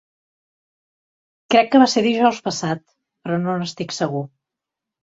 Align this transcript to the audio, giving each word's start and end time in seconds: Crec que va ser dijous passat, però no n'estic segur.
Crec 1.57 1.71
que 1.75 1.83
va 1.83 1.89
ser 1.93 2.05
dijous 2.09 2.43
passat, 2.49 2.85
però 2.89 3.43
no 3.47 3.61
n'estic 3.63 3.97
segur. 4.03 4.29